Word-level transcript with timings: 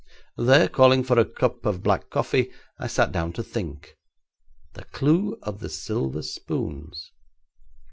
There, 0.37 0.67
calling 0.67 1.03
for 1.03 1.19
a 1.19 1.25
cup 1.31 1.63
of 1.63 1.83
black 1.83 2.09
coffee, 2.09 2.51
I 2.79 2.87
sat 2.87 3.11
down 3.11 3.33
to 3.33 3.43
think. 3.43 3.97
The 4.73 4.85
clue 4.85 5.37
of 5.43 5.59
the 5.59 5.69
silver 5.69 6.23
spoons! 6.23 7.11